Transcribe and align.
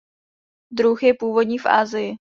Druh 0.73 1.03
je 1.03 1.13
původní 1.19 1.57
v 1.57 1.65
Asii. 1.65 2.15